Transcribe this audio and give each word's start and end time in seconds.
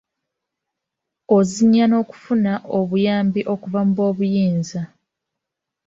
Ozinya 1.37 1.85
n’okufuna 1.87 2.53
obuyambi 2.77 3.41
okuva 3.53 3.79
mu 3.87 3.93
boobuyinza. 3.97 4.81